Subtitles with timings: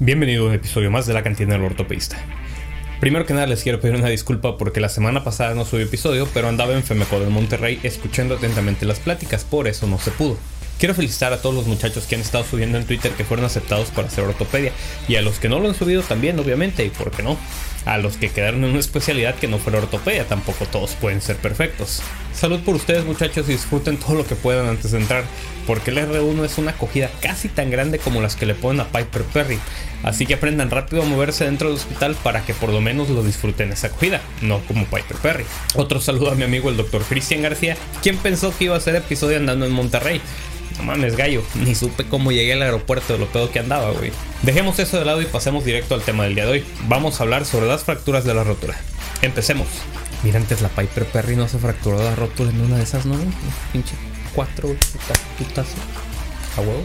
[0.00, 2.16] Bienvenido a un episodio más de la cantina del ortopedista.
[3.00, 6.28] Primero que nada les quiero pedir una disculpa porque la semana pasada no subí episodio,
[6.32, 10.38] pero andaba en Femeco de Monterrey escuchando atentamente las pláticas, por eso no se pudo.
[10.78, 13.90] Quiero felicitar a todos los muchachos que han estado subiendo en Twitter que fueron aceptados
[13.90, 14.70] para hacer ortopedia
[15.08, 17.36] y a los que no lo han subido también, obviamente, y por qué no.
[17.84, 21.36] A los que quedaron en una especialidad que no fuera ortopedia, tampoco todos pueden ser
[21.36, 22.02] perfectos.
[22.34, 25.24] Salud por ustedes muchachos y disfruten todo lo que puedan antes de entrar,
[25.66, 28.88] porque el R1 es una acogida casi tan grande como las que le ponen a
[28.88, 29.58] Piper Perry,
[30.02, 33.22] así que aprendan rápido a moverse dentro del hospital para que por lo menos lo
[33.22, 35.44] disfruten esa acogida, no como Piper Perry.
[35.74, 38.94] Otro saludo a mi amigo el doctor Cristian García, quien pensó que iba a hacer
[38.96, 40.20] episodio andando en Monterrey.
[40.78, 44.12] No mames, gallo, ni supe cómo llegué al aeropuerto de lo pedo que andaba, güey.
[44.42, 46.64] Dejemos eso de lado y pasemos directo al tema del día de hoy.
[46.86, 48.74] Vamos a hablar sobre las fracturas de la rótula.
[49.22, 49.68] Empecemos.
[50.22, 53.16] Mira, antes la Piper Perry no se fracturó la rótula en una de esas, ¿no?
[53.72, 53.94] Pinche
[54.34, 54.74] cuatro,
[55.38, 55.76] putazo.
[56.56, 56.84] A huevo.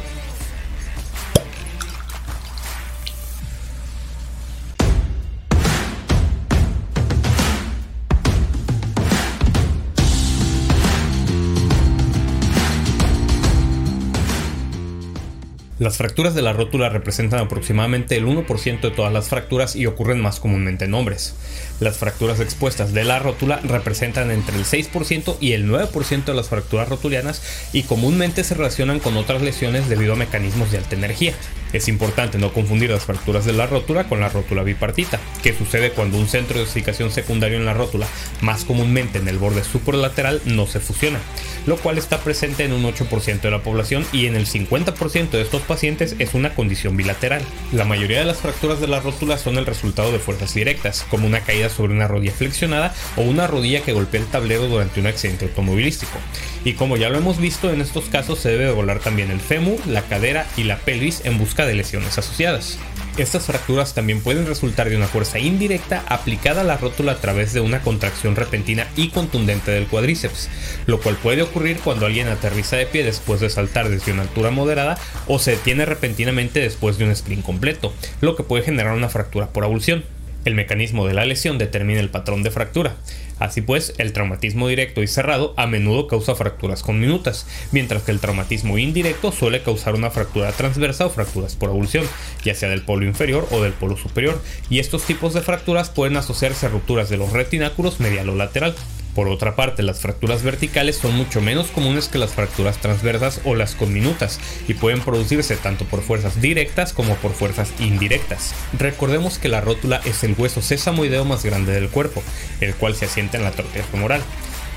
[15.83, 20.21] Las fracturas de la rótula representan aproximadamente el 1% de todas las fracturas y ocurren
[20.21, 21.35] más comúnmente en hombres.
[21.81, 26.47] Las fracturas expuestas de la rótula representan entre el 6% y el 9% de las
[26.47, 27.41] fracturas rotulianas
[27.73, 31.33] y comúnmente se relacionan con otras lesiones debido a mecanismos de alta energía.
[31.73, 35.91] Es importante no confundir las fracturas de la rótula con la rótula bipartita, que sucede
[35.91, 38.07] cuando un centro de osificación secundario en la rótula,
[38.41, 41.19] más comúnmente en el borde superlateral, no se fusiona,
[41.65, 45.41] lo cual está presente en un 8% de la población y en el 50% de
[45.41, 47.41] estos pacientes es una condición bilateral.
[47.71, 51.25] La mayoría de las fracturas de la rótula son el resultado de fuerzas directas, como
[51.25, 55.07] una caída sobre una rodilla flexionada o una rodilla que golpea el tablero durante un
[55.07, 56.19] accidente automovilístico.
[56.65, 59.79] Y como ya lo hemos visto, en estos casos se debe volar también el fémur,
[59.87, 62.77] la cadera y la pelvis en busca de lesiones asociadas.
[63.17, 67.53] Estas fracturas también pueden resultar de una fuerza indirecta aplicada a la rótula a través
[67.53, 70.49] de una contracción repentina y contundente del cuádriceps,
[70.87, 74.49] lo cual puede ocurrir cuando alguien aterriza de pie después de saltar desde una altura
[74.49, 79.09] moderada o se detiene repentinamente después de un sprint completo, lo que puede generar una
[79.09, 80.03] fractura por abulsión.
[80.45, 82.95] El mecanismo de la lesión determina el patrón de fractura.
[83.39, 88.11] Así pues, el traumatismo directo y cerrado a menudo causa fracturas con minutas, mientras que
[88.11, 92.05] el traumatismo indirecto suele causar una fractura transversa o fracturas por avulsión,
[92.43, 96.17] ya sea del polo inferior o del polo superior, y estos tipos de fracturas pueden
[96.17, 98.75] asociarse a rupturas de los retináculos medial o lateral.
[99.15, 103.53] Por otra parte, las fracturas verticales son mucho menos comunes que las fracturas transversas o
[103.53, 108.55] las conminutas y pueden producirse tanto por fuerzas directas como por fuerzas indirectas.
[108.77, 112.23] Recordemos que la rótula es el hueso sesamoideo más grande del cuerpo,
[112.59, 114.21] el cual se asienta en la tróquea femoral.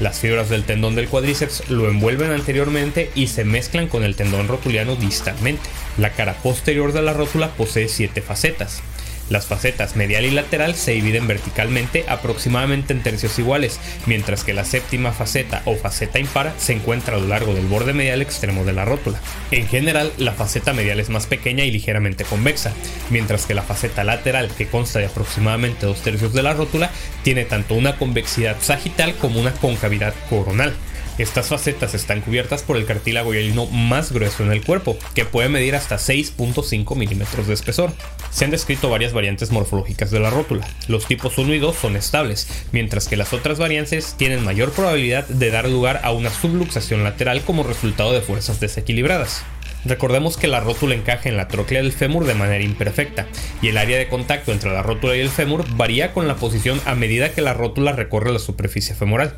[0.00, 4.48] Las fibras del tendón del cuádriceps lo envuelven anteriormente y se mezclan con el tendón
[4.48, 5.62] rotuliano distalmente.
[5.96, 8.82] La cara posterior de la rótula posee siete facetas.
[9.28, 14.64] Las facetas medial y lateral se dividen verticalmente aproximadamente en tercios iguales, mientras que la
[14.64, 18.72] séptima faceta o faceta impar se encuentra a lo largo del borde medial extremo de
[18.72, 19.20] la rótula.
[19.50, 22.72] En general, la faceta medial es más pequeña y ligeramente convexa,
[23.10, 26.90] mientras que la faceta lateral, que consta de aproximadamente dos tercios de la rótula,
[27.22, 30.74] tiene tanto una convexidad sagital como una concavidad coronal.
[31.18, 35.48] Estas facetas están cubiertas por el cartílago hialino más grueso en el cuerpo, que puede
[35.48, 37.90] medir hasta 6.5 milímetros de espesor.
[38.30, 40.68] Se han descrito varias variantes morfológicas de la rótula.
[40.88, 45.26] Los tipos 1 y 2 son estables, mientras que las otras variantes tienen mayor probabilidad
[45.26, 49.42] de dar lugar a una subluxación lateral como resultado de fuerzas desequilibradas.
[49.86, 53.26] Recordemos que la rótula encaja en la tróclea del fémur de manera imperfecta,
[53.62, 56.78] y el área de contacto entre la rótula y el fémur varía con la posición
[56.84, 59.36] a medida que la rótula recorre la superficie femoral.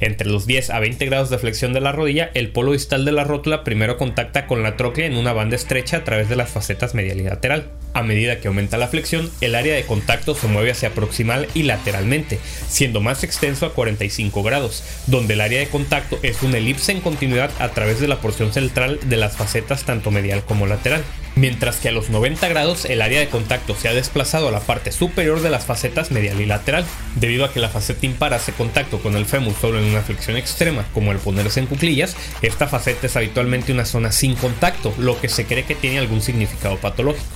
[0.00, 3.12] Entre los 10 a 20 grados de flexión de la rodilla, el polo distal de
[3.12, 6.50] la rótula primero contacta con la tróclea en una banda estrecha a través de las
[6.50, 7.70] facetas medial y lateral.
[7.92, 11.64] A medida que aumenta la flexión, el área de contacto se mueve hacia proximal y
[11.64, 16.92] lateralmente, siendo más extenso a 45 grados, donde el área de contacto es una elipse
[16.92, 21.02] en continuidad a través de la porción central de las facetas tanto medial como lateral
[21.36, 24.60] mientras que a los 90 grados el área de contacto se ha desplazado a la
[24.60, 26.84] parte superior de las facetas medial y lateral.
[27.16, 30.36] Debido a que la faceta impar hace contacto con el fémur solo en una flexión
[30.36, 35.20] extrema, como el ponerse en cuclillas, esta faceta es habitualmente una zona sin contacto, lo
[35.20, 37.26] que se cree que tiene algún significado patológico.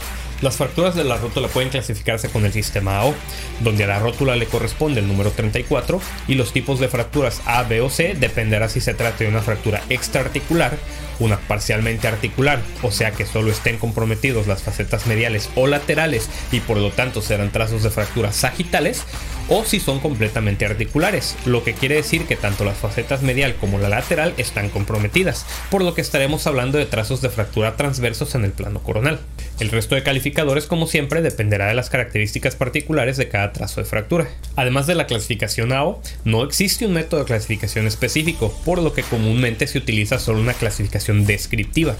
[0.44, 3.14] Las fracturas de la rótula pueden clasificarse con el sistema AO,
[3.60, 7.62] donde a la rótula le corresponde el número 34 y los tipos de fracturas A,
[7.62, 10.76] B o C dependerá si se trata de una fractura extraarticular,
[11.18, 16.60] una parcialmente articular, o sea que solo estén comprometidos las facetas mediales o laterales y
[16.60, 19.02] por lo tanto serán trazos de fracturas sagitales,
[19.48, 23.78] o si son completamente articulares, lo que quiere decir que tanto las facetas medial como
[23.78, 28.44] la lateral están comprometidas, por lo que estaremos hablando de trazos de fractura transversos en
[28.44, 29.20] el plano coronal.
[29.60, 30.02] El resto de
[30.34, 34.26] calificadores, como siempre, dependerá de las características particulares de cada trazo de fractura.
[34.56, 39.04] Además de la clasificación AO, no existe un método de clasificación específico, por lo que
[39.04, 41.94] comúnmente se utiliza solo una clasificación descriptiva.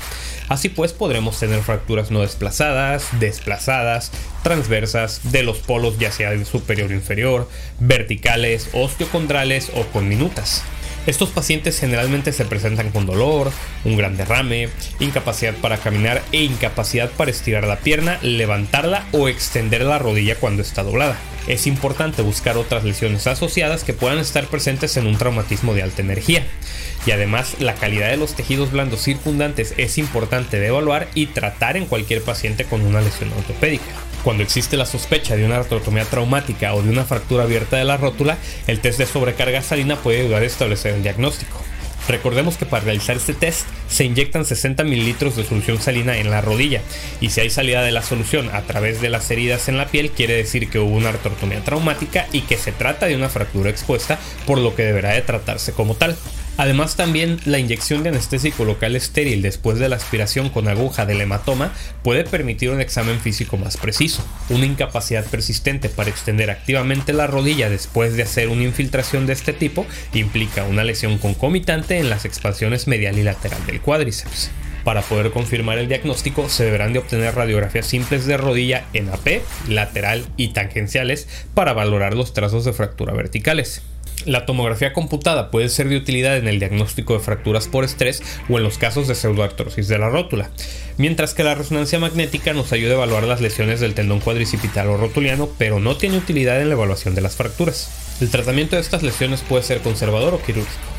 [0.48, 4.10] Así pues, podremos tener fracturas no desplazadas, desplazadas,
[4.42, 7.48] transversas, de los polos ya sea de superior o inferior,
[7.78, 10.64] verticales, osteocondrales o con minutas.
[11.06, 13.52] Estos pacientes generalmente se presentan con dolor,
[13.84, 14.70] un gran derrame,
[15.00, 20.62] incapacidad para caminar e incapacidad para estirar la pierna, levantarla o extender la rodilla cuando
[20.62, 21.18] está doblada.
[21.46, 26.00] Es importante buscar otras lesiones asociadas que puedan estar presentes en un traumatismo de alta
[26.00, 26.42] energía.
[27.04, 31.76] Y además la calidad de los tejidos blandos circundantes es importante de evaluar y tratar
[31.76, 33.84] en cualquier paciente con una lesión ortopédica.
[34.24, 37.98] Cuando existe la sospecha de una artrotomía traumática o de una fractura abierta de la
[37.98, 41.60] rótula, el test de sobrecarga salina puede ayudar a establecer el diagnóstico.
[42.08, 46.40] Recordemos que para realizar este test se inyectan 60 mililitros de solución salina en la
[46.40, 46.80] rodilla
[47.20, 50.10] y si hay salida de la solución a través de las heridas en la piel
[50.10, 54.18] quiere decir que hubo una artrotomía traumática y que se trata de una fractura expuesta
[54.46, 56.16] por lo que deberá de tratarse como tal.
[56.56, 61.20] Además también la inyección de anestésico local estéril después de la aspiración con aguja del
[61.20, 61.72] hematoma
[62.02, 64.24] puede permitir un examen físico más preciso.
[64.48, 69.52] Una incapacidad persistente para extender activamente la rodilla después de hacer una infiltración de este
[69.52, 74.50] tipo implica una lesión concomitante en las expansiones medial y lateral del cuádriceps.
[74.84, 79.40] Para poder confirmar el diagnóstico se deberán de obtener radiografías simples de rodilla en AP,
[79.68, 83.82] lateral y tangenciales para valorar los trazos de fractura verticales.
[84.24, 88.56] La tomografía computada puede ser de utilidad en el diagnóstico de fracturas por estrés o
[88.56, 90.50] en los casos de pseudoartrosis de la rótula,
[90.96, 94.96] mientras que la resonancia magnética nos ayuda a evaluar las lesiones del tendón cuadricipital o
[94.96, 98.16] rotuliano, pero no tiene utilidad en la evaluación de las fracturas.
[98.22, 100.94] El tratamiento de estas lesiones puede ser conservador o quirúrgico.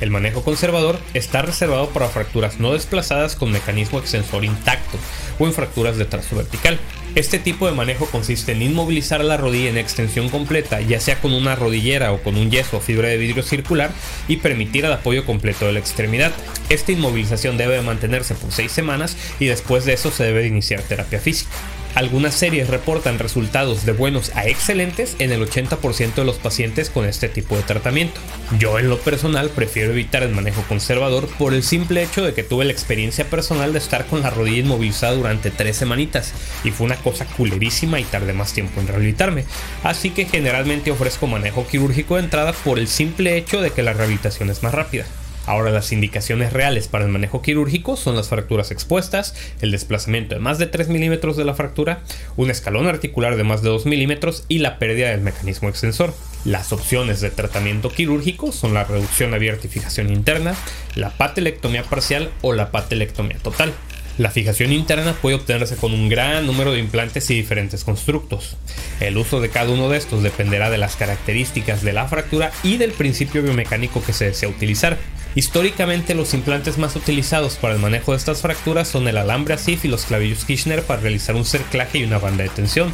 [0.00, 4.98] El manejo conservador está reservado para fracturas no desplazadas con mecanismo extensor intacto
[5.38, 6.78] o en fracturas de trazo vertical.
[7.14, 11.32] Este tipo de manejo consiste en inmovilizar la rodilla en extensión completa, ya sea con
[11.32, 13.90] una rodillera o con un yeso o fibra de vidrio circular,
[14.28, 16.32] y permitir el apoyo completo de la extremidad.
[16.68, 21.18] Esta inmovilización debe mantenerse por 6 semanas y después de eso se debe iniciar terapia
[21.18, 21.50] física.
[21.98, 27.04] Algunas series reportan resultados de buenos a excelentes en el 80% de los pacientes con
[27.04, 28.20] este tipo de tratamiento.
[28.56, 32.44] Yo en lo personal prefiero evitar el manejo conservador por el simple hecho de que
[32.44, 36.86] tuve la experiencia personal de estar con la rodilla inmovilizada durante 3 semanitas y fue
[36.86, 39.44] una cosa culerísima y tardé más tiempo en rehabilitarme.
[39.82, 43.92] Así que generalmente ofrezco manejo quirúrgico de entrada por el simple hecho de que la
[43.92, 45.04] rehabilitación es más rápida.
[45.48, 50.42] Ahora las indicaciones reales para el manejo quirúrgico son las fracturas expuestas, el desplazamiento de
[50.42, 52.02] más de 3 milímetros de la fractura,
[52.36, 56.12] un escalón articular de más de 2 milímetros y la pérdida del mecanismo extensor.
[56.44, 60.54] Las opciones de tratamiento quirúrgico son la reducción abierta y fijación interna,
[60.96, 63.72] la patelectomía parcial o la patelectomía total.
[64.18, 68.56] La fijación interna puede obtenerse con un gran número de implantes y diferentes constructos.
[69.00, 72.76] El uso de cada uno de estos dependerá de las características de la fractura y
[72.76, 74.98] del principio biomecánico que se desea utilizar.
[75.38, 79.84] Históricamente los implantes más utilizados para el manejo de estas fracturas son el alambre ASIF
[79.84, 82.92] y los clavillos Kirchner para realizar un cerclaje y una banda de tensión,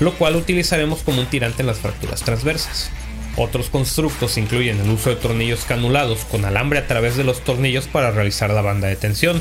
[0.00, 2.90] lo cual utilizaremos como un tirante en las fracturas transversas.
[3.36, 7.86] Otros constructos incluyen el uso de tornillos canulados con alambre a través de los tornillos
[7.86, 9.40] para realizar la banda de tensión,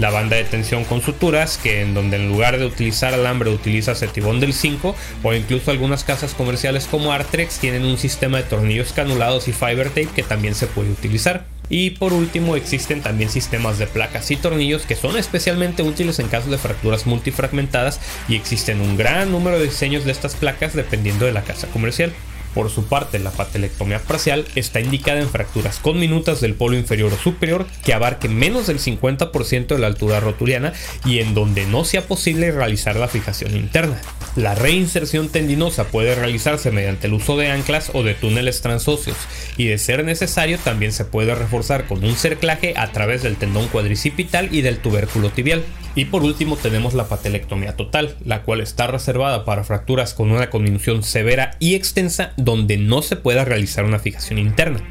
[0.00, 3.94] la banda de tensión con suturas, que en donde en lugar de utilizar alambre utiliza
[3.94, 8.92] Cetibón del 5, o incluso algunas casas comerciales como Artrex tienen un sistema de tornillos
[8.92, 11.53] canulados y fiber tape que también se puede utilizar.
[11.68, 16.28] Y por último existen también sistemas de placas y tornillos que son especialmente útiles en
[16.28, 21.26] casos de fracturas multifragmentadas y existen un gran número de diseños de estas placas dependiendo
[21.26, 22.12] de la casa comercial.
[22.54, 27.12] Por su parte, la patelectomía parcial está indicada en fracturas con minutas del polo inferior
[27.12, 30.72] o superior que abarquen menos del 50% de la altura rotuliana
[31.04, 34.00] y en donde no sea posible realizar la fijación interna.
[34.36, 39.16] La reinserción tendinosa puede realizarse mediante el uso de anclas o de túneles transóseos
[39.56, 43.68] y de ser necesario también se puede reforzar con un cerclaje a través del tendón
[43.68, 45.62] cuadricipital y del tubérculo tibial.
[45.94, 50.50] Y por último tenemos la patelectomía total, la cual está reservada para fracturas con una
[50.50, 54.82] conminución severa y extensa donde no se pueda realizar una fijación interna.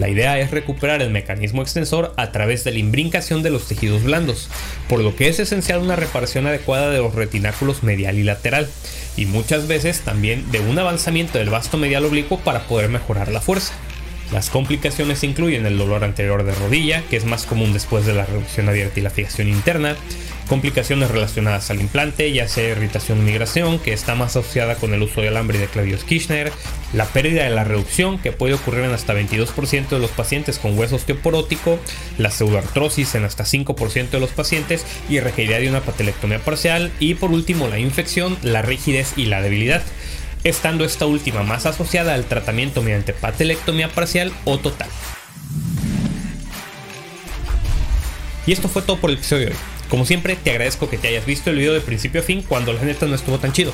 [0.00, 4.02] La idea es recuperar el mecanismo extensor a través de la imbrincación de los tejidos
[4.02, 4.48] blandos,
[4.88, 8.66] por lo que es esencial una reparación adecuada de los retináculos medial y lateral,
[9.18, 13.42] y muchas veces también de un avanzamiento del vasto medial oblicuo para poder mejorar la
[13.42, 13.74] fuerza.
[14.32, 18.24] Las complicaciones incluyen el dolor anterior de rodilla, que es más común después de la
[18.24, 19.96] reducción abierta y la fijación interna,
[20.50, 25.00] complicaciones relacionadas al implante, ya sea irritación o migración, que está más asociada con el
[25.00, 26.50] uso de alambre de Clavius Kirchner,
[26.92, 30.76] la pérdida de la reducción, que puede ocurrir en hasta 22% de los pacientes con
[30.76, 31.78] hueso osteoporótico,
[32.18, 37.14] la pseudoartrosis en hasta 5% de los pacientes y requeriría de una patelectomía parcial, y
[37.14, 39.82] por último la infección, la rigidez y la debilidad
[40.42, 44.88] estando esta última más asociada al tratamiento mediante patelectomía parcial o total.
[48.48, 49.79] Y esto fue todo por el episodio de hoy.
[49.90, 52.72] Como siempre, te agradezco que te hayas visto el video de principio a fin cuando
[52.72, 53.72] la neta no estuvo tan chido.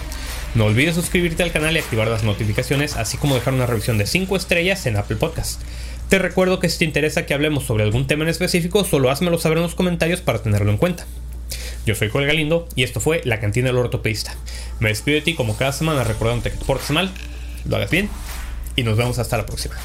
[0.55, 4.07] No olvides suscribirte al canal y activar las notificaciones, así como dejar una revisión de
[4.07, 5.61] 5 estrellas en Apple Podcast.
[6.09, 9.39] Te recuerdo que si te interesa que hablemos sobre algún tema en específico, solo házmelo
[9.39, 11.05] saber en los comentarios para tenerlo en cuenta.
[11.85, 14.35] Yo soy Joel Galindo y esto fue La Cantina del Ortopedista.
[14.81, 17.13] Me despido de ti como cada semana recordándote que te portes mal,
[17.67, 18.09] lo hagas bien
[18.75, 19.77] y nos vemos hasta la próxima.